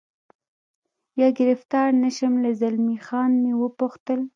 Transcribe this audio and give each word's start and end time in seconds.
یا 1.19 1.27
ګرفتار 1.37 1.89
نه 2.03 2.09
شم، 2.17 2.33
له 2.43 2.51
زلمی 2.61 2.97
خان 3.05 3.31
مې 3.41 3.51
و 3.55 3.61
پوښتل. 3.79 4.19